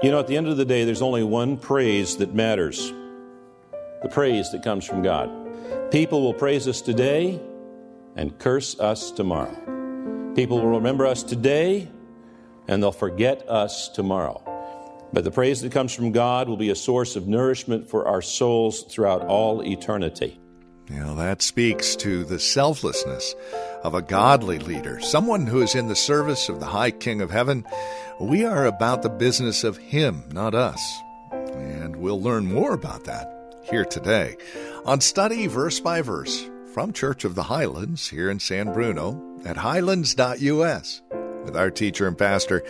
You 0.00 0.12
know, 0.12 0.20
at 0.20 0.28
the 0.28 0.36
end 0.36 0.46
of 0.46 0.56
the 0.56 0.64
day, 0.64 0.84
there's 0.84 1.02
only 1.02 1.24
one 1.24 1.56
praise 1.56 2.18
that 2.18 2.32
matters 2.32 2.92
the 4.00 4.08
praise 4.08 4.52
that 4.52 4.62
comes 4.62 4.84
from 4.84 5.02
God. 5.02 5.28
People 5.90 6.22
will 6.22 6.34
praise 6.34 6.68
us 6.68 6.80
today 6.80 7.40
and 8.14 8.38
curse 8.38 8.78
us 8.78 9.10
tomorrow. 9.10 9.52
People 10.36 10.60
will 10.60 10.68
remember 10.68 11.04
us 11.04 11.24
today 11.24 11.88
and 12.68 12.80
they'll 12.80 12.92
forget 12.92 13.48
us 13.48 13.88
tomorrow. 13.88 14.40
But 15.12 15.24
the 15.24 15.32
praise 15.32 15.62
that 15.62 15.72
comes 15.72 15.92
from 15.92 16.12
God 16.12 16.48
will 16.48 16.56
be 16.56 16.70
a 16.70 16.76
source 16.76 17.16
of 17.16 17.26
nourishment 17.26 17.90
for 17.90 18.06
our 18.06 18.22
souls 18.22 18.84
throughout 18.84 19.26
all 19.26 19.64
eternity. 19.64 20.38
You 20.90 21.00
know, 21.00 21.14
that 21.16 21.42
speaks 21.42 21.96
to 21.96 22.24
the 22.24 22.38
selflessness 22.38 23.34
of 23.82 23.94
a 23.94 24.00
godly 24.00 24.58
leader, 24.58 25.00
someone 25.00 25.46
who 25.46 25.60
is 25.60 25.74
in 25.74 25.88
the 25.88 25.96
service 25.96 26.48
of 26.48 26.60
the 26.60 26.66
High 26.66 26.92
King 26.92 27.20
of 27.20 27.30
Heaven. 27.30 27.66
We 28.18 28.46
are 28.46 28.64
about 28.64 29.02
the 29.02 29.10
business 29.10 29.64
of 29.64 29.76
Him, 29.76 30.24
not 30.32 30.54
us. 30.54 30.80
And 31.30 31.96
we'll 31.96 32.22
learn 32.22 32.46
more 32.46 32.72
about 32.72 33.04
that 33.04 33.30
here 33.64 33.84
today 33.84 34.36
on 34.86 35.02
Study 35.02 35.46
Verse 35.46 35.78
by 35.78 36.00
Verse 36.00 36.48
from 36.72 36.94
Church 36.94 37.24
of 37.24 37.34
the 37.34 37.42
Highlands 37.42 38.08
here 38.08 38.30
in 38.30 38.40
San 38.40 38.72
Bruno 38.72 39.22
at 39.44 39.58
highlands.us 39.58 41.02
with 41.44 41.54
our 41.54 41.70
teacher 41.70 42.06
and 42.08 42.16
pastor. 42.16 42.64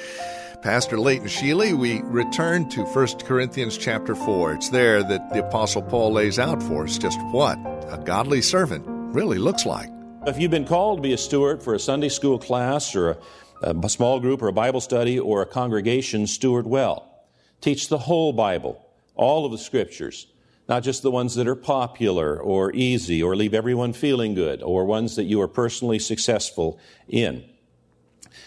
Pastor 0.61 0.99
Leighton 0.99 1.29
Sheely, 1.29 1.73
we 1.73 2.03
return 2.03 2.69
to 2.71 2.83
1 2.83 3.07
Corinthians 3.21 3.79
chapter 3.79 4.17
4. 4.17 4.55
It's 4.55 4.71
there 4.71 5.05
that 5.05 5.33
the 5.33 5.47
Apostle 5.47 5.83
Paul 5.83 6.15
lays 6.15 6.41
out 6.41 6.61
for 6.65 6.83
us 6.83 6.99
just 6.99 7.21
what 7.27 7.78
a 7.89 7.99
godly 7.99 8.43
servant 8.43 8.85
really 8.87 9.39
looks 9.39 9.65
like. 9.65 9.89
If 10.27 10.39
you've 10.39 10.51
been 10.51 10.67
called 10.67 10.99
to 10.99 11.03
be 11.03 11.15
a 11.15 11.19
steward 11.19 11.63
for 11.63 11.75
a 11.75 11.79
Sunday 11.79 12.11
school 12.11 12.39
class 12.39 12.95
or 12.95 13.19
a, 13.63 13.75
a 13.83 13.89
small 13.89 14.21
group 14.21 14.43
or 14.43 14.49
a 14.49 14.53
Bible 14.53 14.83
study 14.83 15.19
or 15.19 15.41
a 15.41 15.47
congregation, 15.47 16.27
steward 16.27 16.67
well. 16.67 17.25
Teach 17.63 17.89
the 17.89 17.99
whole 17.99 18.35
Bible, 18.35 18.85
all 19.15 19.47
of 19.47 19.53
the 19.53 19.59
scriptures, 19.59 20.27
not 20.69 20.83
just 20.83 21.03
the 21.03 21.11
ones 21.11 21.35
that 21.37 21.49
are 21.49 21.57
popular 21.57 22.39
or 22.39 22.73
easy 22.75 23.23
or 23.23 23.35
leave 23.35 23.55
everyone 23.55 23.95
feeling 23.95 24.35
good 24.35 24.63
or 24.63 24.85
ones 24.85 25.17
that 25.17 25.25
you 25.25 25.41
are 25.41 25.49
personally 25.49 25.99
successful 25.99 26.79
in. 27.09 27.43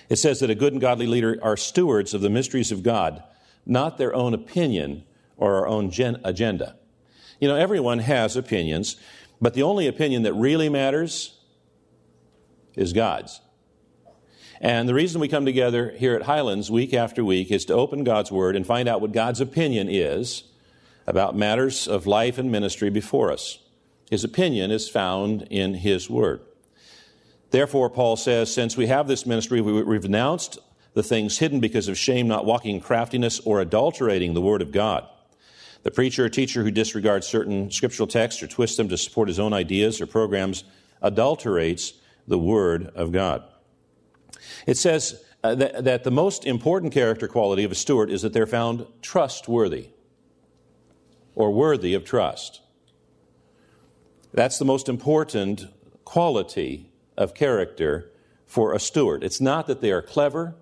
It 0.08 0.17
says 0.17 0.39
that 0.42 0.52
a 0.52 0.56
good 0.56 0.73
and 0.73 0.81
godly 0.81 1.08
leader 1.08 1.39
are 1.42 1.58
stewards 1.58 2.14
of 2.14 2.22
the 2.22 2.30
mysteries 2.30 2.72
of 2.72 2.84
God, 2.84 3.23
not 3.66 3.97
their 3.97 4.14
own 4.14 4.36
opinion 4.36 5.03
or 5.36 5.56
our 5.56 5.67
own 5.67 5.89
gen- 5.89 6.22
agenda. 6.23 6.75
You 7.42 7.47
know, 7.47 7.56
everyone 7.56 7.97
has 8.00 8.38
opinions, 8.38 8.97
but 9.42 9.53
the 9.53 9.64
only 9.64 9.88
opinion 9.88 10.23
that 10.23 10.34
really 10.34 10.70
matters 10.70 11.39
is 12.75 12.94
God's. 12.94 13.42
And 14.61 14.88
the 14.88 14.94
reason 14.94 15.20
we 15.20 15.28
come 15.28 15.45
together 15.45 15.89
here 15.97 16.14
at 16.14 16.22
Highlands 16.23 16.70
week 16.70 16.94
after 16.94 17.25
week 17.25 17.52
is 17.52 17.66
to 17.66 17.73
open 17.73 18.03
God's 18.03 18.31
Word 18.31 18.56
and 18.56 18.66
find 18.66 18.88
out 18.88 19.02
what 19.02 19.12
God's 19.12 19.42
opinion 19.42 19.89
is 19.89 20.44
about 21.08 21.36
matters 21.36 21.88
of 21.88 22.06
life 22.06 22.38
and 22.38 22.52
ministry 22.52 22.92
before 22.92 23.31
us. 23.31 23.58
His 24.12 24.23
opinion 24.23 24.69
is 24.69 24.88
found 24.88 25.47
in 25.50 25.73
His 25.73 26.09
Word. 26.09 26.41
Therefore, 27.50 27.90
Paul 27.90 28.16
says, 28.16 28.53
since 28.53 28.78
we 28.78 28.85
have 28.85 29.08
this 29.08 29.25
ministry, 29.25 29.62
we've 29.62 30.03
renounced 30.03 30.59
the 30.94 31.03
things 31.03 31.40
hidden 31.40 31.59
because 31.59 31.88
of 31.88 31.97
shame, 31.97 32.28
not 32.28 32.46
walking 32.46 32.75
in 32.75 32.81
craftiness 32.81 33.40
or 33.40 33.62
adulterating 33.62 34.35
the 34.35 34.41
Word 34.41 34.62
of 34.62 34.72
God. 34.72 35.08
The 35.84 35.92
preacher 35.92 36.25
or 36.25 36.30
teacher 36.30 36.64
who 36.64 36.72
disregards 36.72 37.28
certain 37.28 37.72
scriptural 37.72 38.08
texts 38.08 38.44
or 38.44 38.47
twists 38.47 38.78
them 38.78 38.90
to 38.90 38.97
support 38.97 39.28
his 39.28 39.40
own 39.40 39.53
ideas 39.53 40.00
or 40.00 40.06
programs 40.06 40.64
adulterates 41.02 41.94
the 42.28 42.38
Word 42.38 42.92
of 42.96 43.12
God. 43.12 43.44
It 44.68 44.78
says 44.78 45.24
uh, 45.44 45.56
that, 45.56 45.84
that 45.84 46.03
the 46.03 46.12
most 46.12 46.46
important 46.46 46.94
character 46.94 47.28
quality 47.28 47.64
of 47.64 47.72
a 47.72 47.75
steward 47.75 48.12
is 48.12 48.22
that 48.22 48.34
they're 48.34 48.46
found 48.46 48.86
trustworthy 49.02 49.90
or 51.34 51.52
worthy 51.52 51.94
of 51.96 52.06
trust. 52.06 52.62
That's 54.34 54.59
the 54.59 54.66
most 54.66 54.88
important 54.88 55.66
quality 56.06 56.91
of 57.18 57.34
character 57.34 58.12
for 58.46 58.74
a 58.74 58.80
steward. 58.80 59.24
It's 59.24 59.41
not 59.41 59.68
that 59.68 59.81
they 59.81 59.91
are 59.91 60.02
clever, 60.02 60.56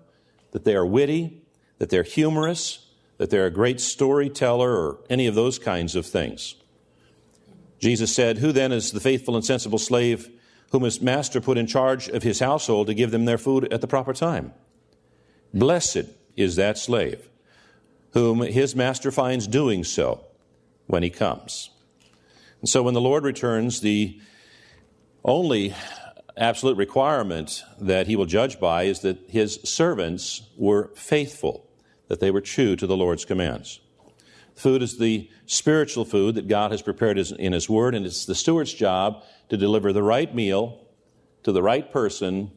that 0.52 0.64
they 0.64 0.74
are 0.74 0.86
witty, 0.86 1.42
that 1.78 1.90
they're 1.90 2.02
humorous, 2.02 2.86
that 3.20 3.28
they're 3.28 3.44
a 3.44 3.50
great 3.50 3.82
storyteller, 3.82 4.74
or 4.74 4.98
any 5.10 5.26
of 5.26 5.34
those 5.34 5.58
kinds 5.58 5.94
of 5.94 6.06
things. 6.06 6.54
Jesus 7.78 8.14
said, 8.14 8.38
Who 8.38 8.50
then 8.50 8.72
is 8.72 8.92
the 8.92 8.98
faithful 8.98 9.36
and 9.36 9.44
sensible 9.44 9.78
slave 9.78 10.30
whom 10.70 10.84
his 10.84 11.02
master 11.02 11.38
put 11.38 11.58
in 11.58 11.66
charge 11.66 12.08
of 12.08 12.22
his 12.22 12.40
household 12.40 12.86
to 12.86 12.94
give 12.94 13.10
them 13.10 13.26
their 13.26 13.36
food 13.36 13.70
at 13.70 13.82
the 13.82 13.86
proper 13.86 14.14
time? 14.14 14.54
Blessed 15.52 16.06
is 16.34 16.56
that 16.56 16.78
slave 16.78 17.28
whom 18.12 18.40
his 18.40 18.74
master 18.74 19.10
finds 19.10 19.46
doing 19.46 19.84
so 19.84 20.24
when 20.86 21.02
he 21.02 21.10
comes. 21.10 21.68
And 22.60 22.70
so 22.70 22.82
when 22.82 22.94
the 22.94 23.02
Lord 23.02 23.24
returns, 23.24 23.82
the 23.82 24.18
only 25.26 25.74
absolute 26.38 26.78
requirement 26.78 27.64
that 27.78 28.06
he 28.06 28.16
will 28.16 28.24
judge 28.24 28.58
by 28.58 28.84
is 28.84 29.00
that 29.00 29.18
his 29.28 29.60
servants 29.62 30.40
were 30.56 30.90
faithful, 30.94 31.66
that 32.10 32.18
they 32.18 32.32
were 32.32 32.40
true 32.40 32.74
to 32.74 32.88
the 32.88 32.96
Lord's 32.96 33.24
commands. 33.24 33.78
Food 34.56 34.82
is 34.82 34.98
the 34.98 35.30
spiritual 35.46 36.04
food 36.04 36.34
that 36.34 36.48
God 36.48 36.72
has 36.72 36.82
prepared 36.82 37.16
in 37.18 37.52
his 37.52 37.70
word, 37.70 37.94
and 37.94 38.04
it's 38.04 38.26
the 38.26 38.34
steward's 38.34 38.74
job 38.74 39.22
to 39.48 39.56
deliver 39.56 39.92
the 39.92 40.02
right 40.02 40.34
meal 40.34 40.80
to 41.44 41.52
the 41.52 41.62
right 41.62 41.90
person 41.92 42.50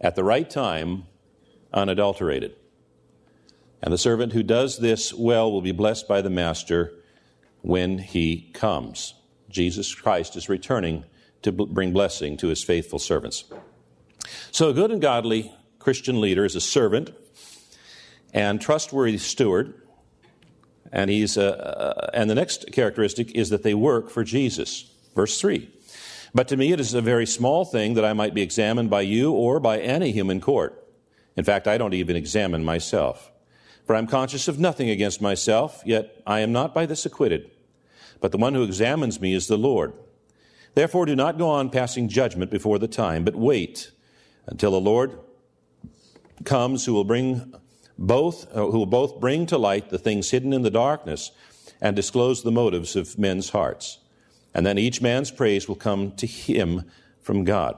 at 0.00 0.14
the 0.14 0.22
right 0.22 0.48
time, 0.48 1.06
unadulterated. 1.72 2.54
And 3.82 3.92
the 3.92 3.98
servant 3.98 4.32
who 4.32 4.44
does 4.44 4.78
this 4.78 5.12
well 5.12 5.50
will 5.50 5.60
be 5.60 5.72
blessed 5.72 6.06
by 6.06 6.22
the 6.22 6.30
master 6.30 6.92
when 7.62 7.98
he 7.98 8.48
comes. 8.54 9.14
Jesus 9.50 9.92
Christ 9.92 10.36
is 10.36 10.48
returning 10.48 11.04
to 11.42 11.50
bring 11.50 11.92
blessing 11.92 12.36
to 12.36 12.46
his 12.46 12.62
faithful 12.62 13.00
servants. 13.00 13.44
So, 14.52 14.70
a 14.70 14.72
good 14.72 14.92
and 14.92 15.02
godly 15.02 15.52
Christian 15.80 16.20
leader 16.20 16.44
is 16.44 16.54
a 16.54 16.60
servant 16.60 17.10
and 18.34 18.60
trustworthy 18.60 19.16
steward. 19.16 19.80
And 20.92 21.08
he's 21.08 21.36
a, 21.36 21.78
uh, 21.78 22.10
and 22.12 22.28
the 22.28 22.34
next 22.34 22.66
characteristic 22.72 23.30
is 23.32 23.48
that 23.50 23.62
they 23.62 23.74
work 23.74 24.10
for 24.10 24.24
Jesus. 24.24 24.90
Verse 25.14 25.40
3. 25.40 25.70
But 26.34 26.48
to 26.48 26.56
me 26.56 26.72
it 26.72 26.80
is 26.80 26.92
a 26.92 27.00
very 27.00 27.26
small 27.26 27.64
thing 27.64 27.94
that 27.94 28.04
I 28.04 28.12
might 28.12 28.34
be 28.34 28.42
examined 28.42 28.90
by 28.90 29.02
you 29.02 29.32
or 29.32 29.60
by 29.60 29.80
any 29.80 30.10
human 30.10 30.40
court. 30.40 30.80
In 31.36 31.44
fact, 31.44 31.66
I 31.66 31.78
don't 31.78 31.94
even 31.94 32.16
examine 32.16 32.64
myself. 32.64 33.32
For 33.86 33.94
I'm 33.96 34.06
conscious 34.06 34.48
of 34.48 34.58
nothing 34.58 34.88
against 34.88 35.20
myself, 35.20 35.82
yet 35.84 36.22
I 36.26 36.40
am 36.40 36.52
not 36.52 36.74
by 36.74 36.86
this 36.86 37.04
acquitted. 37.04 37.50
But 38.20 38.32
the 38.32 38.38
one 38.38 38.54
who 38.54 38.62
examines 38.62 39.20
me 39.20 39.34
is 39.34 39.46
the 39.46 39.58
Lord. 39.58 39.92
Therefore, 40.74 41.06
do 41.06 41.14
not 41.14 41.38
go 41.38 41.48
on 41.48 41.70
passing 41.70 42.08
judgment 42.08 42.50
before 42.50 42.78
the 42.78 42.88
time, 42.88 43.24
but 43.24 43.34
wait 43.34 43.90
until 44.46 44.70
the 44.70 44.80
Lord 44.80 45.18
comes, 46.44 46.86
who 46.86 46.94
will 46.94 47.04
bring 47.04 47.52
both, 47.98 48.50
uh, 48.54 48.66
who 48.66 48.78
will 48.78 48.86
both 48.86 49.20
bring 49.20 49.46
to 49.46 49.58
light 49.58 49.90
the 49.90 49.98
things 49.98 50.30
hidden 50.30 50.52
in 50.52 50.62
the 50.62 50.70
darkness 50.70 51.30
and 51.80 51.94
disclose 51.94 52.42
the 52.42 52.52
motives 52.52 52.96
of 52.96 53.18
men's 53.18 53.50
hearts. 53.50 53.98
And 54.54 54.64
then 54.64 54.78
each 54.78 55.02
man's 55.02 55.30
praise 55.30 55.68
will 55.68 55.76
come 55.76 56.12
to 56.12 56.26
him 56.26 56.84
from 57.20 57.44
God. 57.44 57.76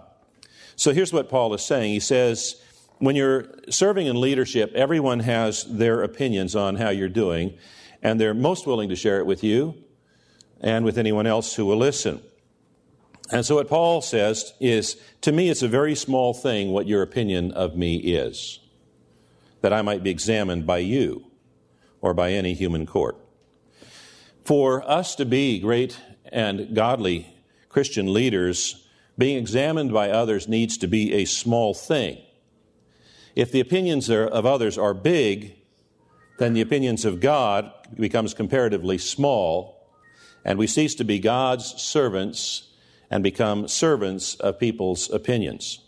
So 0.76 0.92
here's 0.92 1.12
what 1.12 1.28
Paul 1.28 1.54
is 1.54 1.64
saying. 1.64 1.92
He 1.92 2.00
says, 2.00 2.60
when 2.98 3.16
you're 3.16 3.46
serving 3.68 4.06
in 4.06 4.20
leadership, 4.20 4.72
everyone 4.74 5.20
has 5.20 5.64
their 5.64 6.02
opinions 6.02 6.56
on 6.56 6.76
how 6.76 6.90
you're 6.90 7.08
doing, 7.08 7.56
and 8.02 8.20
they're 8.20 8.34
most 8.34 8.66
willing 8.66 8.88
to 8.88 8.96
share 8.96 9.18
it 9.18 9.26
with 9.26 9.44
you 9.44 9.74
and 10.60 10.84
with 10.84 10.98
anyone 10.98 11.26
else 11.26 11.54
who 11.54 11.66
will 11.66 11.76
listen. 11.76 12.22
And 13.30 13.44
so, 13.44 13.56
what 13.56 13.68
Paul 13.68 14.02
says 14.02 14.54
is 14.60 14.96
to 15.22 15.32
me, 15.32 15.50
it's 15.50 15.62
a 15.62 15.68
very 15.68 15.94
small 15.94 16.32
thing 16.32 16.70
what 16.70 16.86
your 16.86 17.02
opinion 17.02 17.52
of 17.52 17.76
me 17.76 17.96
is, 17.96 18.60
that 19.66 19.72
I 19.72 19.82
might 19.82 20.04
be 20.04 20.10
examined 20.10 20.64
by 20.64 20.78
you 20.78 21.24
or 22.00 22.14
by 22.14 22.30
any 22.30 22.54
human 22.54 22.86
court. 22.86 23.16
For 24.44 24.88
us 24.88 25.16
to 25.16 25.24
be 25.24 25.58
great 25.58 25.98
and 26.30 26.72
godly 26.72 27.34
Christian 27.68 28.12
leaders, 28.12 28.86
being 29.18 29.36
examined 29.36 29.92
by 29.92 30.10
others 30.10 30.46
needs 30.46 30.78
to 30.78 30.86
be 30.86 31.14
a 31.14 31.24
small 31.24 31.74
thing. 31.74 32.22
If 33.34 33.50
the 33.50 33.58
opinions 33.58 34.08
of 34.08 34.46
others 34.46 34.78
are 34.78 34.94
big, 34.94 35.56
then 36.38 36.54
the 36.54 36.60
opinions 36.60 37.04
of 37.04 37.18
God 37.18 37.72
becomes 37.92 38.34
comparatively 38.34 38.98
small, 38.98 39.90
and 40.44 40.60
we 40.60 40.68
cease 40.68 40.94
to 40.94 41.04
be 41.04 41.18
God's 41.18 41.74
servants 41.82 42.68
and 43.10 43.24
become 43.24 43.66
servants 43.66 44.36
of 44.36 44.60
people's 44.60 45.10
opinions. 45.10 45.80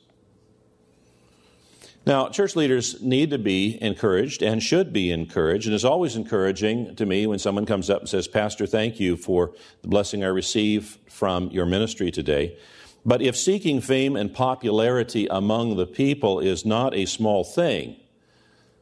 Now, 2.08 2.30
church 2.30 2.56
leaders 2.56 3.02
need 3.02 3.28
to 3.32 3.38
be 3.38 3.76
encouraged 3.82 4.42
and 4.42 4.62
should 4.62 4.94
be 4.94 5.10
encouraged. 5.12 5.66
And 5.66 5.74
it's 5.74 5.84
always 5.84 6.16
encouraging 6.16 6.96
to 6.96 7.04
me 7.04 7.26
when 7.26 7.38
someone 7.38 7.66
comes 7.66 7.90
up 7.90 8.00
and 8.00 8.08
says, 8.08 8.26
Pastor, 8.26 8.66
thank 8.66 8.98
you 8.98 9.14
for 9.14 9.52
the 9.82 9.88
blessing 9.88 10.24
I 10.24 10.28
receive 10.28 10.96
from 11.10 11.50
your 11.50 11.66
ministry 11.66 12.10
today. 12.10 12.56
But 13.04 13.20
if 13.20 13.36
seeking 13.36 13.82
fame 13.82 14.16
and 14.16 14.32
popularity 14.32 15.26
among 15.30 15.76
the 15.76 15.84
people 15.84 16.40
is 16.40 16.64
not 16.64 16.94
a 16.94 17.04
small 17.04 17.44
thing, 17.44 17.96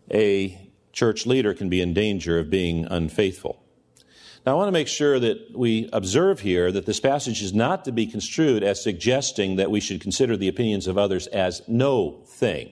a 0.09 0.71
church 0.93 1.27
leader 1.27 1.53
can 1.53 1.69
be 1.69 1.81
in 1.81 1.95
danger 1.95 2.39
of 2.39 2.49
being 2.49 2.87
unfaithful. 2.89 3.61
Now, 4.47 4.53
I 4.53 4.55
want 4.55 4.69
to 4.69 4.73
make 4.73 4.87
sure 4.87 5.19
that 5.19 5.51
we 5.53 5.91
observe 5.93 6.39
here 6.39 6.71
that 6.71 6.87
this 6.87 7.01
passage 7.01 7.43
is 7.43 7.53
not 7.53 7.87
to 7.87 7.93
be 7.93 8.07
construed 8.07 8.63
as 8.63 8.81
suggesting 8.81 9.57
that 9.57 9.73
we 9.73 9.81
should 9.81 10.01
consider 10.01 10.37
the 10.37 10.47
opinions 10.47 10.87
of 10.87 10.97
others 10.97 11.27
as 11.27 11.63
no 11.67 12.23
thing 12.25 12.71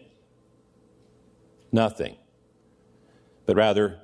nothing, 1.74 2.16
but 3.44 3.56
rather 3.56 4.00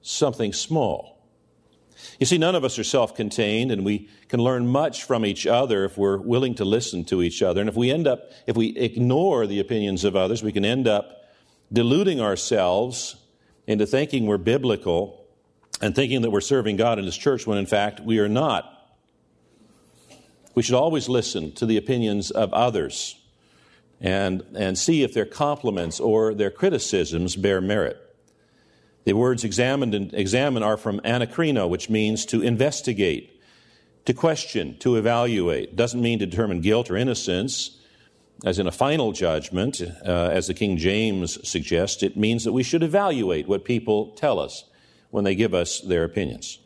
something 0.00 0.52
small. 0.52 1.18
You 2.18 2.24
see, 2.24 2.38
none 2.38 2.54
of 2.54 2.64
us 2.64 2.78
are 2.78 2.84
self 2.84 3.14
contained, 3.14 3.70
and 3.70 3.84
we 3.84 4.08
can 4.28 4.40
learn 4.40 4.66
much 4.66 5.04
from 5.04 5.26
each 5.26 5.46
other 5.46 5.84
if 5.84 5.98
we're 5.98 6.16
willing 6.16 6.54
to 6.54 6.64
listen 6.64 7.04
to 7.06 7.20
each 7.20 7.42
other. 7.42 7.60
And 7.60 7.68
if 7.68 7.76
we 7.76 7.90
end 7.90 8.06
up, 8.06 8.30
if 8.46 8.56
we 8.56 8.68
ignore 8.76 9.46
the 9.46 9.60
opinions 9.60 10.04
of 10.04 10.16
others, 10.16 10.42
we 10.42 10.52
can 10.52 10.64
end 10.64 10.88
up 10.88 11.24
deluding 11.72 12.20
ourselves 12.20 13.16
into 13.66 13.86
thinking 13.86 14.26
we're 14.26 14.38
biblical 14.38 15.26
and 15.82 15.94
thinking 15.94 16.22
that 16.22 16.30
we're 16.30 16.40
serving 16.40 16.76
God 16.76 16.98
in 16.98 17.04
His 17.04 17.16
church 17.16 17.46
when 17.46 17.58
in 17.58 17.66
fact 17.66 18.00
we 18.00 18.18
are 18.18 18.28
not. 18.28 18.76
We 20.54 20.62
should 20.62 20.74
always 20.74 21.08
listen 21.08 21.52
to 21.52 21.66
the 21.66 21.76
opinions 21.76 22.30
of 22.30 22.52
others 22.52 23.19
and, 24.00 24.42
and 24.54 24.78
see 24.78 25.02
if 25.02 25.12
their 25.12 25.26
compliments 25.26 26.00
or 26.00 26.34
their 26.34 26.50
criticisms 26.50 27.36
bear 27.36 27.60
merit. 27.60 27.98
The 29.04 29.12
words 29.14 29.44
examined 29.44 29.94
and 29.94 30.12
examine 30.14 30.62
are 30.62 30.76
from 30.76 31.00
anakrino, 31.00 31.68
which 31.68 31.90
means 31.90 32.24
to 32.26 32.42
investigate, 32.42 33.40
to 34.04 34.14
question, 34.14 34.78
to 34.78 34.96
evaluate. 34.96 35.76
Doesn't 35.76 36.00
mean 36.00 36.18
to 36.18 36.26
determine 36.26 36.60
guilt 36.60 36.90
or 36.90 36.96
innocence, 36.96 37.78
as 38.44 38.58
in 38.58 38.66
a 38.66 38.72
final 38.72 39.12
judgment, 39.12 39.80
uh, 39.82 40.30
as 40.32 40.46
the 40.46 40.54
King 40.54 40.76
James 40.76 41.46
suggests. 41.48 42.02
It 42.02 42.16
means 42.16 42.44
that 42.44 42.52
we 42.52 42.62
should 42.62 42.82
evaluate 42.82 43.48
what 43.48 43.64
people 43.64 44.12
tell 44.12 44.38
us 44.38 44.64
when 45.10 45.24
they 45.24 45.34
give 45.34 45.54
us 45.54 45.80
their 45.80 46.04
opinions. 46.04 46.58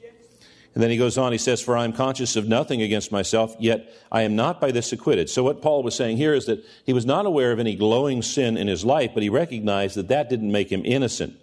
And 0.75 0.83
then 0.83 0.91
he 0.91 0.97
goes 0.97 1.17
on, 1.17 1.31
he 1.31 1.39
says, 1.39 1.61
For 1.61 1.77
I 1.77 1.85
am 1.85 1.93
conscious 1.93 2.35
of 2.35 2.49
nothing 2.49 2.83
against 2.83 3.13
myself, 3.13 3.55
yet 3.61 3.95
I 4.11 4.23
am 4.23 4.35
not 4.35 4.61
by 4.61 4.73
this 4.73 4.93
acquitted. 4.93 5.31
So 5.31 5.45
what 5.45 5.63
Paul 5.63 5.85
was 5.85 5.95
saying 5.95 6.17
here 6.17 6.35
is 6.35 6.47
that 6.47 6.65
he 6.85 6.93
was 6.93 7.07
not 7.07 7.27
aware 7.27 7.53
of 7.53 7.61
any 7.61 7.77
glowing 7.77 8.23
sin 8.23 8.57
in 8.57 8.67
his 8.67 8.85
life, 8.85 9.13
but 9.15 9.23
he 9.23 9.29
recognized 9.29 9.97
that 9.97 10.09
that 10.09 10.29
didn't 10.29 10.51
make 10.51 10.73
him 10.73 10.83
innocent. 10.85 11.37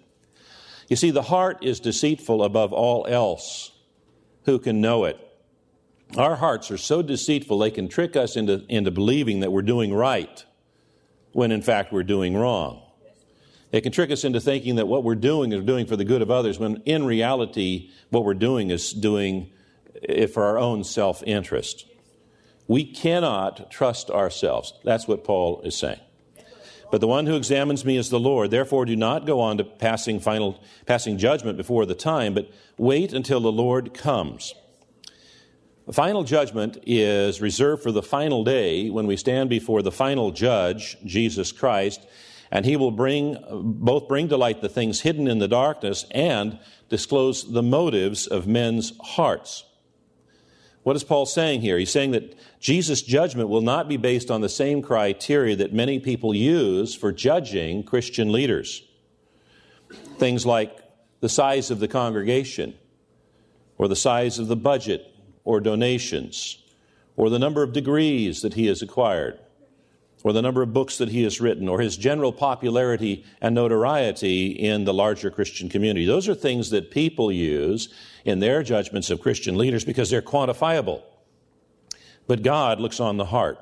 You 0.89 0.98
see, 0.98 1.12
the 1.12 1.22
heart 1.22 1.63
is 1.63 1.80
deceitful 1.80 2.44
above 2.44 2.74
all 2.74 3.07
else. 3.07 3.72
Who 4.44 4.60
can 4.60 4.81
know 4.81 5.06
it? 5.06 5.18
Our 6.18 6.36
hearts 6.36 6.69
are 6.72 6.78
so 6.78 7.01
deceitful, 7.01 7.57
they 7.60 7.72
can 7.72 7.88
trick 7.88 8.18
us 8.18 8.36
into, 8.36 8.66
into 8.68 8.92
believing 8.92 9.39
that 9.39 9.51
we're 9.54 9.62
doing 9.62 9.94
right 9.94 10.44
when 11.31 11.54
in 11.54 11.62
fact 11.62 11.94
we're 11.94 12.04
doing 12.04 12.36
wrong. 12.36 12.81
It 13.71 13.81
can 13.81 13.91
trick 13.91 14.12
us 14.12 14.23
into 14.23 14.41
thinking 14.41 14.75
that 14.75 14.88
what 14.88 15.03
we're 15.03 15.15
doing 15.15 15.53
is 15.53 15.63
doing 15.63 15.85
for 15.85 15.95
the 15.95 16.03
good 16.03 16.21
of 16.21 16.29
others, 16.29 16.59
when 16.59 16.81
in 16.85 17.06
reality, 17.06 17.89
what 18.09 18.25
we're 18.25 18.33
doing 18.33 18.69
is 18.69 18.91
doing 18.91 19.50
it 20.01 20.27
for 20.27 20.44
our 20.44 20.57
own 20.57 20.83
self 20.83 21.23
interest. 21.25 21.85
We 22.68 22.85
cannot 22.85 23.71
trust 23.71 24.09
ourselves. 24.09 24.73
That's 24.83 25.07
what 25.07 25.23
Paul 25.23 25.62
is 25.62 25.75
saying. 25.75 26.00
But 26.91 27.00
the 27.00 27.07
one 27.07 27.25
who 27.25 27.38
examines 27.38 27.85
me 27.85 27.95
is 27.95 28.09
the 28.09 28.19
Lord. 28.19 28.51
Therefore, 28.51 28.85
do 28.85 28.97
not 28.97 29.25
go 29.25 29.39
on 29.39 29.57
to 29.57 29.63
passing 29.63 30.19
final 30.19 30.62
passing 30.85 31.18
judgment 31.18 31.57
before 31.57 31.85
the 31.85 31.95
time, 31.95 32.33
but 32.33 32.51
wait 32.77 33.13
until 33.13 33.39
the 33.39 33.51
Lord 33.51 33.94
comes. 33.94 34.53
The 35.88 35.94
final 35.94 36.23
judgment 36.23 36.77
is 36.85 37.41
reserved 37.41 37.81
for 37.81 37.91
the 37.91 38.03
final 38.03 38.44
day 38.44 38.89
when 38.89 39.07
we 39.07 39.18
stand 39.18 39.50
before 39.50 39.81
the 39.81 39.91
final 39.91 40.31
judge, 40.31 40.97
Jesus 41.06 41.51
Christ, 41.51 42.06
and 42.51 42.65
he 42.65 42.75
will 42.75 42.92
bring 42.92 43.38
both 43.51 44.07
bring 44.07 44.27
to 44.30 44.38
light 44.38 44.62
the 44.62 44.69
things 44.69 45.01
hidden 45.01 45.27
in 45.27 45.39
the 45.39 45.48
darkness 45.48 46.06
and 46.12 46.59
disclose 46.89 47.51
the 47.51 47.63
motives 47.63 48.27
of 48.27 48.45
men's 48.45 48.94
hearts. 49.01 49.63
What 50.83 50.95
is 50.95 51.03
Paul 51.03 51.25
saying 51.25 51.62
here? 51.62 51.77
He's 51.77 51.92
saying 51.92 52.12
that 52.12 52.36
Jesus' 52.59 53.03
judgment 53.03 53.50
will 53.50 53.62
not 53.62 53.88
be 53.88 53.98
based 53.98 54.31
on 54.31 54.42
the 54.42 54.50
same 54.50 54.81
criteria 54.81 55.56
that 55.56 55.74
many 55.74 56.00
people 56.00 56.33
use 56.33 56.95
for 56.95 57.12
judging 57.12 57.83
Christian 57.83 58.31
leaders. 58.31 58.83
Things 60.18 60.45
like 60.45 60.80
the 61.19 61.30
size 61.30 61.69
of 61.69 61.80
the 61.80 61.88
congregation, 61.88 62.74
or 63.77 63.88
the 63.88 63.95
size 63.95 64.39
of 64.39 64.47
the 64.47 64.56
budget, 64.56 65.06
or 65.44 65.59
donations, 65.59 66.57
or 67.15 67.30
the 67.30 67.39
number 67.39 67.62
of 67.62 67.74
degrees 67.74 68.42
that 68.42 68.56
he 68.56 68.65
has 68.65 68.81
acquired, 68.81 69.39
or 70.23 70.33
the 70.33 70.41
number 70.41 70.62
of 70.62 70.73
books 70.73 70.97
that 70.97 71.09
he 71.09 71.23
has 71.23 71.41
written, 71.41 71.68
or 71.68 71.81
his 71.81 71.97
general 71.97 72.31
popularity 72.31 73.25
and 73.41 73.56
notoriety 73.56 74.47
in 74.47 74.85
the 74.85 74.94
larger 74.94 75.31
Christian 75.31 75.69
community. 75.69 76.06
Those 76.06 76.29
are 76.29 76.35
things 76.35 76.69
that 76.69 76.91
people 76.91 77.31
use 77.31 77.89
in 78.23 78.39
their 78.39 78.63
judgments 78.63 79.09
of 79.09 79.21
Christian 79.21 79.57
leaders 79.57 79.83
because 79.83 80.09
they're 80.09 80.21
quantifiable. 80.21 81.01
But 82.27 82.44
God 82.44 82.79
looks 82.79 83.00
on 83.00 83.18
the 83.18 83.25
heart. 83.25 83.59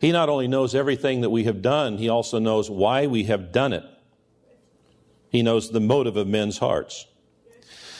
He 0.00 0.12
not 0.12 0.28
only 0.28 0.48
knows 0.48 0.74
everything 0.74 1.22
that 1.22 1.30
we 1.30 1.44
have 1.44 1.62
done, 1.62 1.98
He 1.98 2.08
also 2.08 2.38
knows 2.38 2.68
why 2.68 3.06
we 3.06 3.24
have 3.24 3.52
done 3.52 3.72
it. 3.72 3.84
He 5.30 5.42
knows 5.42 5.70
the 5.70 5.80
motive 5.80 6.16
of 6.16 6.28
men's 6.28 6.58
hearts. 6.58 7.06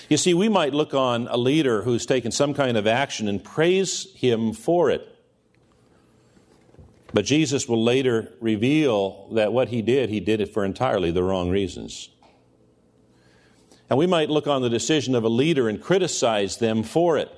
You 0.08 0.18
see, 0.18 0.34
we 0.34 0.48
might 0.48 0.74
look 0.74 0.92
on 0.92 1.28
a 1.28 1.36
leader 1.36 1.82
who's 1.82 2.04
taken 2.04 2.30
some 2.30 2.52
kind 2.52 2.76
of 2.76 2.86
action 2.86 3.26
and 3.26 3.42
praise 3.42 4.12
him 4.14 4.52
for 4.52 4.90
it. 4.90 5.08
But 7.14 7.24
Jesus 7.24 7.68
will 7.68 7.82
later 7.82 8.32
reveal 8.40 9.28
that 9.34 9.52
what 9.52 9.68
he 9.68 9.82
did, 9.82 10.10
he 10.10 10.18
did 10.18 10.40
it 10.40 10.52
for 10.52 10.64
entirely 10.64 11.12
the 11.12 11.22
wrong 11.22 11.48
reasons. 11.48 12.10
And 13.88 13.96
we 13.96 14.08
might 14.08 14.30
look 14.30 14.48
on 14.48 14.62
the 14.62 14.68
decision 14.68 15.14
of 15.14 15.22
a 15.22 15.28
leader 15.28 15.68
and 15.68 15.80
criticize 15.80 16.56
them 16.56 16.82
for 16.82 17.16
it. 17.16 17.30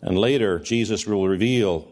And 0.00 0.16
later, 0.16 0.60
Jesus 0.60 1.08
will 1.08 1.26
reveal 1.26 1.90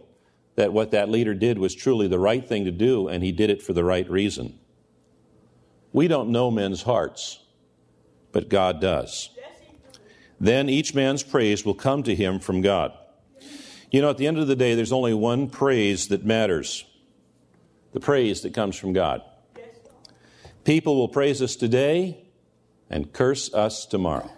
that 0.54 0.72
what 0.72 0.92
that 0.92 1.08
leader 1.08 1.34
did 1.34 1.58
was 1.58 1.74
truly 1.74 2.06
the 2.06 2.20
right 2.20 2.46
thing 2.46 2.64
to 2.66 2.70
do, 2.70 3.08
and 3.08 3.24
he 3.24 3.32
did 3.32 3.50
it 3.50 3.62
for 3.62 3.72
the 3.72 3.82
right 3.82 4.08
reason. 4.08 4.56
We 5.92 6.06
don't 6.06 6.30
know 6.30 6.52
men's 6.52 6.82
hearts, 6.82 7.40
but 8.30 8.48
God 8.48 8.80
does. 8.80 9.30
Then 10.38 10.68
each 10.68 10.94
man's 10.94 11.24
praise 11.24 11.64
will 11.64 11.74
come 11.74 12.04
to 12.04 12.14
him 12.14 12.38
from 12.38 12.60
God. 12.60 12.92
You 13.92 14.00
know, 14.00 14.08
at 14.08 14.16
the 14.16 14.26
end 14.26 14.38
of 14.38 14.46
the 14.46 14.56
day, 14.56 14.74
there's 14.74 14.90
only 14.90 15.12
one 15.12 15.50
praise 15.50 16.08
that 16.08 16.24
matters 16.24 16.86
the 17.92 18.00
praise 18.00 18.40
that 18.40 18.54
comes 18.54 18.74
from 18.74 18.94
God. 18.94 19.20
People 20.64 20.96
will 20.96 21.08
praise 21.08 21.42
us 21.42 21.56
today 21.56 22.24
and 22.88 23.12
curse 23.12 23.52
us 23.52 23.84
tomorrow. 23.84 24.30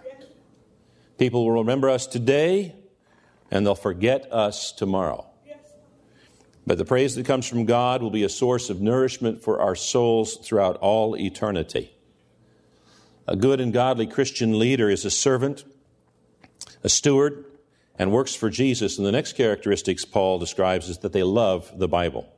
People 1.19 1.45
will 1.45 1.59
remember 1.59 1.89
us 1.89 2.09
today 2.09 2.75
and 3.49 3.65
they'll 3.65 3.77
forget 3.77 4.27
us 4.33 4.73
tomorrow. 4.73 5.25
But 6.67 6.79
the 6.79 6.85
praise 6.85 7.15
that 7.15 7.25
comes 7.25 7.47
from 7.47 7.65
God 7.65 8.03
will 8.03 8.11
be 8.11 8.25
a 8.25 8.29
source 8.29 8.71
of 8.71 8.81
nourishment 8.81 9.41
for 9.41 9.61
our 9.61 9.77
souls 9.77 10.37
throughout 10.37 10.79
all 10.79 11.17
eternity. 11.17 11.93
A 13.29 13.37
good 13.37 13.61
and 13.61 13.73
godly 13.73 14.09
Christian 14.09 14.59
leader 14.59 14.91
is 14.91 15.05
a 15.05 15.11
servant, 15.11 15.63
a 16.83 16.89
steward, 16.89 17.45
and 17.99 18.11
works 18.11 18.35
for 18.35 18.51
Jesus. 18.51 18.99
And 18.99 19.07
the 19.07 19.13
next 19.13 19.35
characteristics 19.35 20.05
Paul 20.05 20.39
describes 20.39 20.89
is 20.89 20.99
that 20.99 21.13
they 21.13 21.23
love 21.23 21.73
the 21.79 21.89
Bible. 21.89 22.29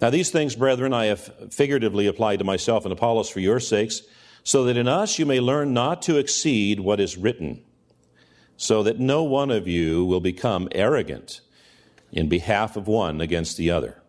Now, 0.00 0.10
these 0.10 0.30
things, 0.30 0.54
brethren, 0.54 0.92
I 0.92 1.06
have 1.06 1.52
figuratively 1.52 2.06
applied 2.06 2.38
to 2.38 2.44
myself 2.44 2.84
and 2.84 2.92
Apollos 2.92 3.28
for 3.28 3.40
your 3.40 3.58
sakes, 3.58 4.02
so 4.44 4.64
that 4.64 4.76
in 4.76 4.86
us 4.86 5.18
you 5.18 5.26
may 5.26 5.40
learn 5.40 5.74
not 5.74 6.02
to 6.02 6.18
exceed 6.18 6.78
what 6.80 7.00
is 7.00 7.16
written, 7.16 7.62
so 8.56 8.84
that 8.84 9.00
no 9.00 9.24
one 9.24 9.50
of 9.50 9.66
you 9.66 10.04
will 10.04 10.20
become 10.20 10.68
arrogant 10.72 11.40
in 12.12 12.28
behalf 12.28 12.76
of 12.76 12.86
one 12.86 13.20
against 13.20 13.56
the 13.56 13.72
other. 13.72 14.00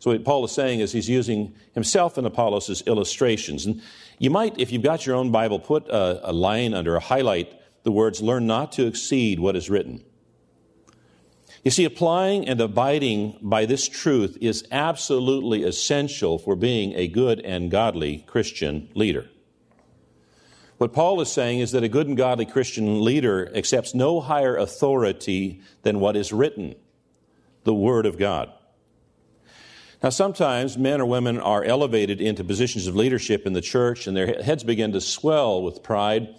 So, 0.00 0.10
what 0.10 0.24
Paul 0.24 0.44
is 0.44 0.52
saying 0.52 0.80
is 0.80 0.92
he's 0.92 1.08
using 1.08 1.54
himself 1.74 2.16
and 2.18 2.26
Apollos 2.26 2.70
as 2.70 2.82
illustrations. 2.82 3.66
And 3.66 3.82
you 4.18 4.30
might, 4.30 4.58
if 4.58 4.72
you've 4.72 4.82
got 4.82 5.06
your 5.06 5.14
own 5.14 5.30
Bible, 5.30 5.58
put 5.58 5.86
a, 5.88 6.30
a 6.30 6.32
line 6.32 6.74
under 6.74 6.96
a 6.96 7.00
highlight 7.00 7.59
the 7.82 7.92
words, 7.92 8.20
learn 8.20 8.46
not 8.46 8.72
to 8.72 8.86
exceed 8.86 9.40
what 9.40 9.56
is 9.56 9.70
written. 9.70 10.04
You 11.62 11.70
see, 11.70 11.84
applying 11.84 12.48
and 12.48 12.60
abiding 12.60 13.38
by 13.42 13.66
this 13.66 13.86
truth 13.86 14.38
is 14.40 14.66
absolutely 14.70 15.62
essential 15.62 16.38
for 16.38 16.56
being 16.56 16.94
a 16.94 17.06
good 17.06 17.40
and 17.40 17.70
godly 17.70 18.24
Christian 18.26 18.88
leader. 18.94 19.28
What 20.78 20.94
Paul 20.94 21.20
is 21.20 21.30
saying 21.30 21.58
is 21.58 21.72
that 21.72 21.84
a 21.84 21.88
good 21.88 22.06
and 22.06 22.16
godly 22.16 22.46
Christian 22.46 23.04
leader 23.04 23.54
accepts 23.54 23.94
no 23.94 24.20
higher 24.20 24.56
authority 24.56 25.60
than 25.82 26.00
what 26.00 26.16
is 26.16 26.32
written, 26.32 26.74
the 27.64 27.74
Word 27.74 28.06
of 28.06 28.16
God. 28.16 28.50
Now, 30.02 30.08
sometimes 30.08 30.78
men 30.78 31.02
or 31.02 31.04
women 31.04 31.38
are 31.38 31.62
elevated 31.62 32.22
into 32.22 32.42
positions 32.42 32.86
of 32.86 32.96
leadership 32.96 33.46
in 33.46 33.52
the 33.52 33.60
church, 33.60 34.06
and 34.06 34.16
their 34.16 34.42
heads 34.42 34.64
begin 34.64 34.92
to 34.92 35.00
swell 35.02 35.62
with 35.62 35.82
pride 35.82 36.34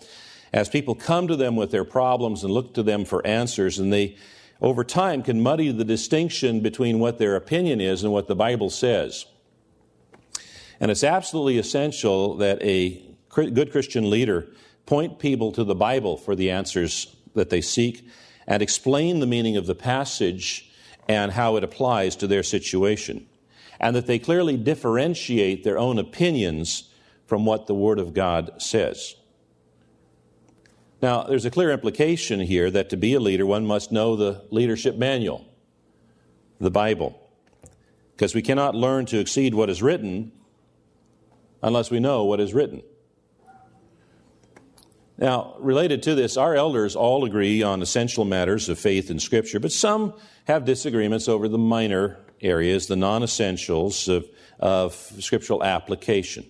as 0.53 0.69
people 0.69 0.95
come 0.95 1.27
to 1.27 1.35
them 1.35 1.55
with 1.55 1.71
their 1.71 1.85
problems 1.85 2.43
and 2.43 2.53
look 2.53 2.73
to 2.73 2.83
them 2.83 3.05
for 3.05 3.25
answers, 3.25 3.79
and 3.79 3.91
they 3.91 4.17
over 4.61 4.83
time 4.83 5.23
can 5.23 5.41
muddy 5.41 5.71
the 5.71 5.85
distinction 5.85 6.59
between 6.59 6.99
what 6.99 7.17
their 7.17 7.35
opinion 7.35 7.81
is 7.81 8.03
and 8.03 8.13
what 8.13 8.27
the 8.27 8.35
Bible 8.35 8.69
says. 8.69 9.25
And 10.79 10.91
it's 10.91 11.03
absolutely 11.03 11.57
essential 11.57 12.35
that 12.37 12.61
a 12.61 13.01
good 13.29 13.71
Christian 13.71 14.09
leader 14.09 14.47
point 14.85 15.19
people 15.19 15.51
to 15.53 15.63
the 15.63 15.75
Bible 15.75 16.17
for 16.17 16.35
the 16.35 16.51
answers 16.51 17.15
that 17.33 17.49
they 17.49 17.61
seek 17.61 18.07
and 18.45 18.61
explain 18.61 19.19
the 19.19 19.27
meaning 19.27 19.57
of 19.57 19.67
the 19.67 19.75
passage 19.75 20.69
and 21.07 21.31
how 21.31 21.55
it 21.55 21.63
applies 21.63 22.15
to 22.17 22.27
their 22.27 22.43
situation. 22.43 23.25
And 23.79 23.95
that 23.95 24.05
they 24.05 24.19
clearly 24.19 24.57
differentiate 24.57 25.63
their 25.63 25.79
own 25.79 25.97
opinions 25.97 26.89
from 27.25 27.45
what 27.45 27.65
the 27.65 27.73
Word 27.73 27.97
of 27.97 28.13
God 28.13 28.61
says. 28.61 29.15
Now, 31.01 31.23
there's 31.23 31.45
a 31.45 31.51
clear 31.51 31.71
implication 31.71 32.39
here 32.39 32.69
that 32.69 32.89
to 32.91 32.97
be 32.97 33.15
a 33.15 33.19
leader, 33.19 33.45
one 33.45 33.65
must 33.65 33.91
know 33.91 34.15
the 34.15 34.45
leadership 34.51 34.95
manual, 34.95 35.45
the 36.59 36.69
Bible. 36.69 37.19
Because 38.15 38.35
we 38.35 38.43
cannot 38.43 38.75
learn 38.75 39.07
to 39.07 39.19
exceed 39.19 39.55
what 39.55 39.69
is 39.69 39.81
written 39.81 40.31
unless 41.63 41.89
we 41.89 41.99
know 41.99 42.25
what 42.25 42.39
is 42.39 42.53
written. 42.53 42.83
Now, 45.17 45.55
related 45.59 46.03
to 46.03 46.15
this, 46.15 46.37
our 46.37 46.55
elders 46.55 46.95
all 46.95 47.25
agree 47.25 47.61
on 47.63 47.81
essential 47.81 48.25
matters 48.25 48.69
of 48.69 48.79
faith 48.79 49.09
and 49.09 49.21
Scripture, 49.21 49.59
but 49.59 49.71
some 49.71 50.13
have 50.45 50.65
disagreements 50.65 51.27
over 51.27 51.47
the 51.47 51.57
minor 51.57 52.19
areas, 52.41 52.87
the 52.87 52.95
non 52.95 53.23
essentials 53.23 54.07
of, 54.07 54.27
of 54.59 54.95
scriptural 55.19 55.63
application. 55.63 56.45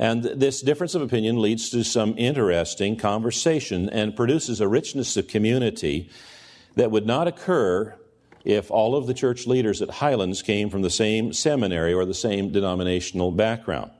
And 0.00 0.24
this 0.24 0.62
difference 0.62 0.94
of 0.94 1.02
opinion 1.02 1.42
leads 1.42 1.68
to 1.70 1.84
some 1.84 2.14
interesting 2.16 2.96
conversation 2.96 3.90
and 3.90 4.16
produces 4.16 4.58
a 4.58 4.66
richness 4.66 5.14
of 5.18 5.28
community 5.28 6.08
that 6.74 6.90
would 6.90 7.06
not 7.06 7.28
occur 7.28 7.94
if 8.42 8.70
all 8.70 8.96
of 8.96 9.06
the 9.06 9.12
church 9.12 9.46
leaders 9.46 9.82
at 9.82 9.90
Highlands 9.90 10.40
came 10.40 10.70
from 10.70 10.80
the 10.80 10.88
same 10.88 11.34
seminary 11.34 11.92
or 11.92 12.06
the 12.06 12.14
same 12.14 12.50
denominational 12.50 13.30
background. 13.30 13.90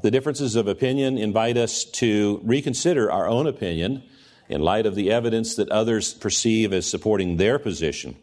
The 0.00 0.12
differences 0.12 0.54
of 0.54 0.68
opinion 0.68 1.18
invite 1.18 1.56
us 1.56 1.82
to 1.84 2.40
reconsider 2.44 3.10
our 3.10 3.26
own 3.26 3.48
opinion 3.48 4.04
in 4.48 4.60
light 4.60 4.86
of 4.86 4.94
the 4.94 5.10
evidence 5.10 5.56
that 5.56 5.68
others 5.70 6.14
perceive 6.14 6.72
as 6.72 6.88
supporting 6.88 7.36
their 7.36 7.58
position. 7.58 8.14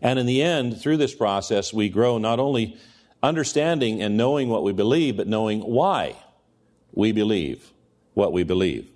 And 0.00 0.18
in 0.18 0.24
the 0.24 0.42
end, 0.42 0.80
through 0.80 0.96
this 0.96 1.14
process, 1.14 1.70
we 1.70 1.90
grow 1.90 2.16
not 2.16 2.40
only 2.40 2.78
understanding 3.22 4.02
and 4.02 4.16
knowing 4.16 4.48
what 4.48 4.62
we 4.62 4.72
believe, 4.72 5.16
but 5.16 5.26
knowing 5.26 5.60
why 5.60 6.16
we 6.92 7.12
believe 7.12 7.72
what 8.14 8.32
we 8.32 8.42
believe. 8.42 8.90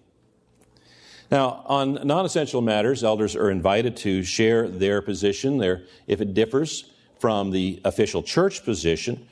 Now, 1.30 1.62
on 1.66 2.06
non 2.06 2.24
essential 2.24 2.60
matters, 2.60 3.02
elders 3.02 3.34
are 3.34 3.50
invited 3.50 3.96
to 3.98 4.22
share 4.22 4.68
their 4.68 5.02
position, 5.02 5.58
their, 5.58 5.82
if 6.06 6.20
it 6.20 6.34
differs 6.34 6.90
from 7.18 7.50
the 7.50 7.80
official 7.84 8.22
church 8.22 8.64
position, 8.64 9.26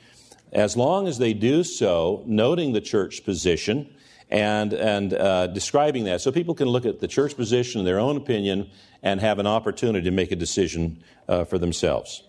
as 0.51 0.75
long 0.75 1.07
as 1.07 1.17
they 1.17 1.33
do 1.33 1.63
so, 1.63 2.23
noting 2.25 2.73
the 2.73 2.81
church 2.81 3.23
position 3.23 3.93
and, 4.29 4.73
and 4.73 5.13
uh, 5.13 5.47
describing 5.47 6.05
that, 6.05 6.19
so 6.19 6.31
people 6.31 6.55
can 6.55 6.67
look 6.67 6.85
at 6.85 6.99
the 6.99 7.07
church 7.07 7.35
position, 7.35 7.85
their 7.85 7.99
own 7.99 8.17
opinion, 8.17 8.69
and 9.03 9.21
have 9.21 9.39
an 9.39 9.47
opportunity 9.47 10.03
to 10.03 10.11
make 10.11 10.31
a 10.31 10.35
decision 10.35 11.01
uh, 11.29 11.43
for 11.43 11.57
themselves. 11.57 12.23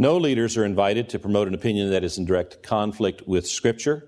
No 0.00 0.16
leaders 0.16 0.56
are 0.56 0.64
invited 0.64 1.08
to 1.08 1.18
promote 1.18 1.48
an 1.48 1.54
opinion 1.54 1.90
that 1.90 2.04
is 2.04 2.18
in 2.18 2.24
direct 2.24 2.62
conflict 2.62 3.26
with 3.26 3.48
Scripture. 3.48 4.06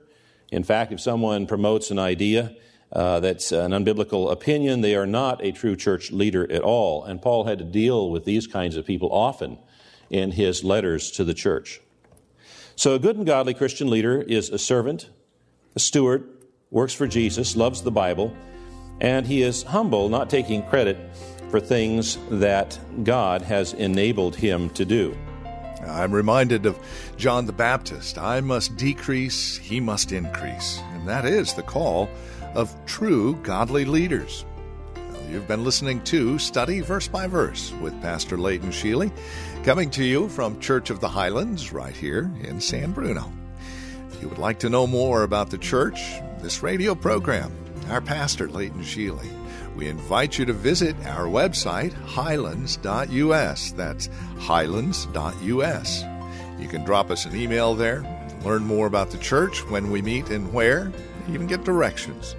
In 0.53 0.63
fact, 0.63 0.93
if 0.93 1.01
someone 1.01 1.49
promotes 1.49 1.91
an 1.91 1.99
idea 1.99 2.55
uh, 2.93 3.19
that's 3.19 3.51
an 3.51 3.73
unbiblical 3.73 4.31
opinion, 4.31 4.83
they 4.83 4.95
are 4.95 5.07
not 5.07 5.45
a 5.45 5.51
true 5.51 5.75
church 5.75 6.13
leader 6.13 6.49
at 6.49 6.63
all. 6.63 7.03
And 7.03 7.21
Paul 7.21 7.43
had 7.43 7.59
to 7.59 7.65
deal 7.65 8.09
with 8.09 8.25
these 8.25 8.47
kinds 8.47 8.77
of 8.77 8.87
people 8.87 9.13
often 9.13 9.59
in 10.11 10.31
his 10.31 10.63
letters 10.63 11.11
to 11.13 11.25
the 11.25 11.35
church. 11.35 11.81
So, 12.77 12.95
a 12.95 13.01
good 13.01 13.17
and 13.17 13.27
godly 13.27 13.53
Christian 13.53 13.91
leader 13.91 14.23
is 14.23 14.49
a 14.49 14.59
servant, 14.59 15.11
a 15.75 15.81
steward, 15.81 16.25
works 16.71 16.95
for 16.95 17.09
Jesus, 17.09 17.57
loves 17.57 17.83
the 17.83 17.91
Bible, 17.91 18.33
and 19.01 19.27
he 19.27 19.43
is 19.43 19.65
humble, 19.65 20.09
not 20.09 20.31
taking 20.31 20.63
credit 20.63 20.97
for 21.51 21.59
things 21.59 22.17
that 22.31 22.79
God 23.03 23.43
has 23.43 23.73
enabled 23.73 24.37
him 24.37 24.71
to 24.71 24.85
do. 24.85 25.17
I'm 25.87 26.13
reminded 26.13 26.67
of 26.67 26.79
John 27.17 27.47
the 27.47 27.53
Baptist 27.53 28.19
I 28.19 28.41
must 28.41 28.77
decrease, 28.77 29.57
he 29.57 29.81
must 29.81 30.13
increase. 30.13 30.81
And 30.93 31.09
that 31.09 31.25
is 31.25 31.55
the 31.55 31.63
call 31.63 32.09
of 32.55 32.75
true 32.87 33.37
godly 33.43 33.85
leaders. 33.85 34.45
You've 35.31 35.47
been 35.47 35.63
listening 35.63 36.03
to 36.05 36.41
Study 36.41 36.81
Verse 36.81 37.07
by 37.07 37.29
Verse 37.29 37.73
with 37.81 38.01
Pastor 38.03 38.37
Leighton 38.37 38.71
Sheely, 38.71 39.13
coming 39.65 39.89
to 39.91 40.05
you 40.05 40.29
from 40.29 40.59
Church 40.59 40.91
of 40.91 40.99
the 40.99 41.09
Highlands 41.09 41.73
right 41.73 41.95
here 41.95 42.31
in 42.43 42.61
San 42.61 42.91
Bruno. 42.91 43.33
If 44.11 44.21
you 44.21 44.29
would 44.29 44.39
like 44.39 44.59
to 44.61 44.69
know 44.69 44.89
more 44.89 45.23
about 45.23 45.51
the 45.51 45.59
church, 45.59 46.01
this 46.41 46.65
radio 46.65 46.97
program, 46.97 47.53
our 47.89 48.01
pastor, 48.01 48.49
Leighton 48.49 48.83
Sheely, 48.83 49.40
we 49.77 49.89
invite 49.89 50.39
you 50.39 50.45
to 50.45 50.53
visit 50.53 50.97
our 51.07 51.27
website, 51.27 51.93
highlands.us. 51.93 53.73
That's 53.73 54.09
highlands.us. 54.39 56.05
You 56.59 56.69
can 56.69 56.85
drop 56.85 57.11
us 57.11 57.25
an 57.25 57.37
email 57.37 57.75
there, 57.75 58.05
learn 58.45 58.65
more 58.65 58.87
about 58.87 59.11
the 59.11 59.19
church, 59.19 59.65
when 59.71 59.91
we 59.91 60.03
meet 60.03 60.31
and 60.31 60.53
where, 60.53 60.93
even 61.29 61.47
get 61.47 61.65
directions. 61.65 62.35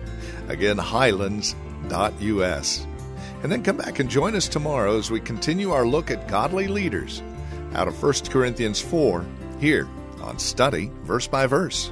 Again, 0.47 0.77
highlands.us. 0.77 2.87
And 3.43 3.51
then 3.51 3.63
come 3.63 3.77
back 3.77 3.99
and 3.99 4.09
join 4.09 4.35
us 4.35 4.47
tomorrow 4.47 4.97
as 4.97 5.09
we 5.09 5.19
continue 5.19 5.71
our 5.71 5.87
look 5.87 6.11
at 6.11 6.27
godly 6.27 6.67
leaders 6.67 7.23
out 7.73 7.87
of 7.87 8.01
1 8.01 8.13
Corinthians 8.29 8.79
4 8.79 9.25
here 9.59 9.87
on 10.21 10.37
Study 10.37 10.91
Verse 11.03 11.27
by 11.27 11.47
Verse. 11.47 11.91